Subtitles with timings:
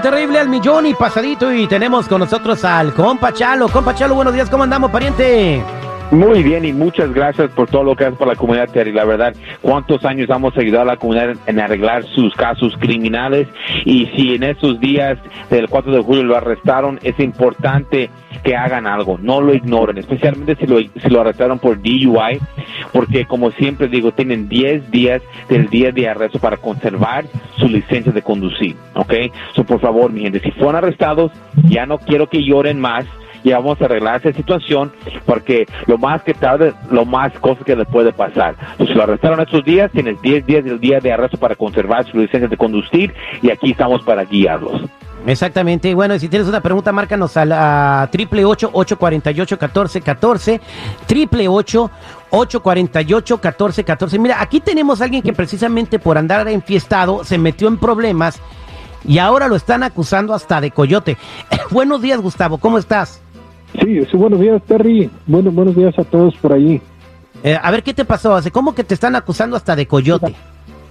[0.00, 3.68] terrible al millón y pasadito y tenemos con nosotros al compa Chalo.
[3.68, 5.62] Compa Chalo, buenos días, ¿cómo andamos, pariente?
[6.10, 8.92] Muy bien y muchas gracias por todo lo que haces por la comunidad, Terry.
[8.92, 9.32] La verdad,
[9.62, 13.46] cuántos años hemos ayudado a la comunidad en arreglar sus casos criminales
[13.84, 15.18] y si en esos días
[15.50, 18.10] del 4 de julio lo arrestaron, es importante
[18.42, 22.40] que hagan algo, no lo ignoren, especialmente si lo, si lo arrestaron por DUI,
[22.92, 27.24] porque como siempre digo, tienen 10 días del día de arresto para conservar
[27.56, 29.14] su licencia de conducir, ¿ok?
[29.54, 31.32] So, por favor, mi gente, si fueron arrestados,
[31.68, 33.06] ya no quiero que lloren más,
[33.44, 34.92] ya vamos a arreglar esa situación
[35.24, 38.56] porque lo más que tarde, lo más cosas que les puede pasar.
[38.78, 42.18] si lo arrestaron estos días, tienes 10 días del día de arresto para conservar su
[42.18, 44.82] licencia de conducir y aquí estamos para guiarlos.
[45.26, 45.94] Exactamente.
[45.94, 50.00] Bueno, si tienes una pregunta, márcanos a la triple ocho ocho cuarenta y ocho catorce
[50.00, 50.60] catorce
[51.06, 51.90] triple ocho
[52.30, 54.18] ocho cuarenta y ocho catorce catorce.
[54.18, 58.40] Mira, aquí tenemos a alguien que precisamente por andar enfiestado se metió en problemas
[59.04, 61.16] y ahora lo están acusando hasta de coyote.
[61.70, 62.58] Buenos días, Gustavo.
[62.58, 63.20] ¿Cómo estás?
[63.80, 65.08] Sí, sí, buenos días, Terry.
[65.26, 66.80] Bueno, buenos días a todos por allí.
[67.42, 68.38] Eh, a ver, ¿qué te pasó?
[68.52, 70.34] ¿Cómo que te están acusando hasta de coyote?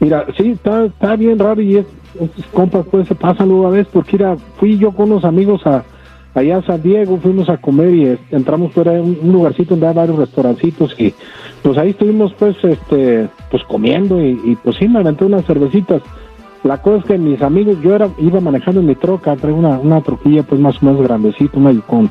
[0.00, 1.86] Mira, sí, está, está bien raro y es,
[2.20, 5.84] estos compas pues se pasan una vez porque mira, fui yo con unos amigos a
[6.34, 9.94] allá a San Diego, fuimos a comer y entramos fuera de un, lugarcito donde hay
[9.94, 11.14] varios restaurancitos y
[11.62, 16.02] pues ahí estuvimos pues este pues comiendo y, pues sí me aventé unas cervecitas.
[16.64, 19.78] La cosa es que mis amigos, yo era iba manejando en mi troca, traigo una,
[19.78, 22.10] una troquilla pues más o menos grandecita, una Yukon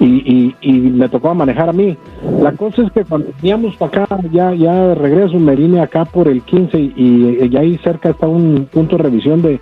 [0.00, 1.96] y, y, me tocó manejar a mí.
[2.40, 6.04] La cosa es que cuando veníamos para acá, ya, ya de regreso, me vine acá
[6.04, 9.60] por el 15 y, ahí cerca está un punto de revisión de,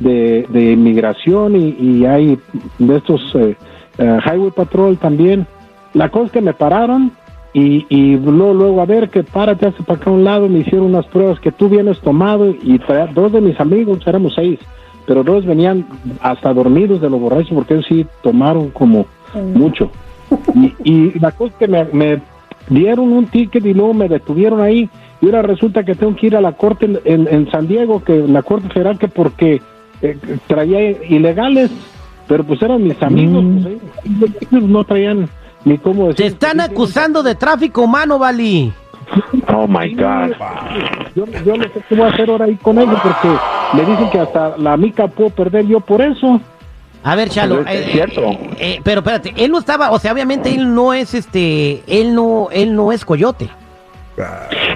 [0.00, 2.38] de, inmigración y, hay
[2.78, 3.56] de estos eh,
[3.98, 5.46] eh, Highway Patrol también.
[5.94, 7.12] La cosa es que me pararon
[7.54, 10.58] y, y luego, luego, a ver, que párate hace para acá a un lado, me
[10.58, 12.80] hicieron unas pruebas que tú vienes tomado y
[13.14, 14.58] dos de mis amigos, éramos seis,
[15.06, 15.86] pero dos venían
[16.20, 19.90] hasta dormidos de los borrachos porque ellos sí tomaron como mucho.
[20.84, 22.20] Y, la cosa es que me,
[22.68, 26.36] dieron un ticket y luego me detuvieron ahí y ahora resulta que tengo que ir
[26.36, 29.62] a la corte en, San Diego, que la corte federal que porque
[30.02, 31.70] eh, traía ilegales,
[32.26, 33.66] pero pues eran mis amigos, mm.
[34.50, 35.28] pues, no traían
[35.64, 36.16] ni cómo decir.
[36.16, 38.72] Te están acusando de tráfico humano, Bali.
[39.48, 40.34] Oh my God.
[41.14, 43.28] Yo, yo no sé qué voy a hacer ahora ahí con ellos porque
[43.74, 46.40] me dicen que hasta la mica puedo perder yo por eso.
[47.06, 48.20] A ver, Chalo, es eh, cierto.
[48.20, 52.16] Eh, eh, pero espérate, él no estaba, o sea, obviamente él no es este, él
[52.16, 53.48] no, él no es coyote.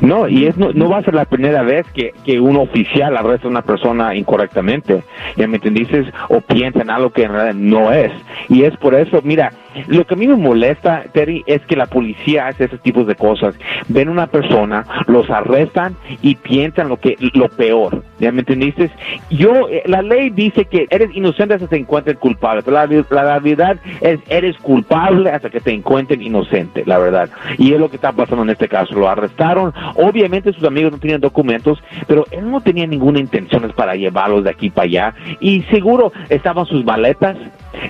[0.01, 3.49] No, y es, no, va a ser la primera vez que, que un oficial arresta
[3.49, 5.03] a una persona incorrectamente,
[5.37, 6.13] ¿ya me entendiste?
[6.29, 8.13] O piensa en algo que en realidad no es.
[8.49, 9.51] Y es por eso, mira,
[9.87, 13.15] lo que a mí me molesta, Terry, es que la policía hace esos tipos de
[13.15, 13.55] cosas.
[13.89, 18.03] Ven una persona, los arrestan y piensan lo que lo peor.
[18.19, 18.91] ¿Ya me entendiste?
[19.31, 22.87] Yo, eh, la ley dice que eres inocente hasta que te encuentren culpable, pero la,
[23.11, 27.31] la, realidad es eres culpable hasta que te encuentren inocente, la verdad.
[27.59, 28.95] Y es lo que está pasando en este caso.
[28.95, 33.95] Lo arrestaron, obviamente sus amigos no tenían documentos, pero él no tenía ninguna intención para
[33.95, 35.15] llevarlos de aquí para allá.
[35.41, 37.37] Y seguro estaban sus maletas,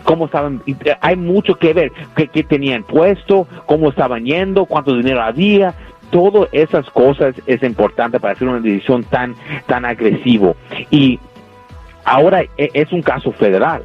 [0.05, 0.63] cómo estaban,
[1.01, 5.75] hay mucho que ver, qué, tenían puesto, cómo estaban yendo, cuánto dinero había,
[6.11, 9.35] todas esas cosas es importante para hacer una decisión tan,
[9.67, 10.57] tan agresivo.
[10.91, 11.19] Y
[12.05, 13.85] ahora e, es un caso federal.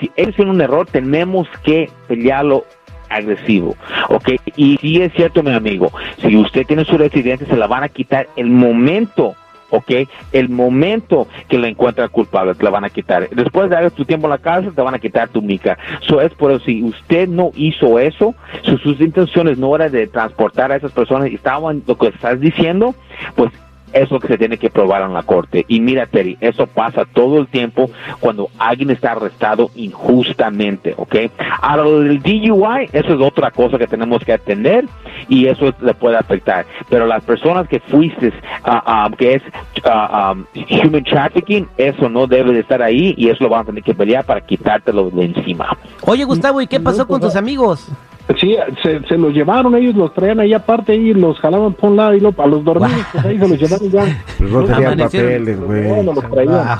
[0.00, 2.64] si él tiene un error, tenemos que pelearlo
[3.08, 3.74] agresivo,
[4.08, 4.32] ¿ok?
[4.56, 5.90] Y si es cierto, mi amigo,
[6.20, 9.34] si usted tiene su residencia, se la van a quitar el momento
[9.70, 9.92] ¿ok?
[10.32, 13.28] El momento que la encuentra culpable, te la van a quitar.
[13.30, 15.78] Después de haber tu tiempo en la cárcel, te van a quitar tu mica.
[16.02, 20.72] Eso es por eso, si usted no hizo eso, sus intenciones no eran de transportar
[20.72, 22.94] a esas personas y estaban lo que estás diciendo,
[23.34, 23.50] pues
[23.92, 25.64] eso que se tiene que probar en la corte.
[25.68, 27.90] Y mira, Terry, eso pasa todo el tiempo
[28.20, 31.16] cuando alguien está arrestado injustamente, ¿ok?
[31.60, 34.86] Ahora, lo del DUI, eso es otra cosa que tenemos que atender
[35.28, 36.66] y eso le puede afectar.
[36.88, 38.32] Pero las personas que fuiste,
[38.66, 39.42] uh, que es
[39.84, 43.64] uh, um, human trafficking, eso no debe de estar ahí y eso lo van a
[43.64, 45.76] tener que pelear para quitártelo de encima.
[46.02, 47.88] Oye, Gustavo, ¿y qué pasó con tus amigos?
[48.36, 51.96] Sí, se, se, los llevaron ellos, los traían ahí aparte y los jalaban por un
[51.96, 54.24] lado y lo, a los dormidos, pues ahí se los llevaron ya.
[54.36, 55.88] Pues no tenían papeles, güey.
[55.88, 56.78] Bueno, los traían.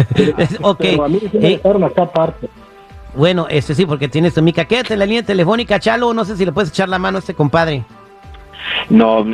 [0.62, 0.78] ok.
[0.80, 2.48] Pero a mí me dejaron acá aparte.
[3.14, 4.64] Bueno, este sí, porque tienes tu mica.
[4.64, 6.12] Quédate en la línea telefónica, Chalo.
[6.12, 7.84] No sé si le puedes echar la mano a este compadre.
[8.90, 9.24] No,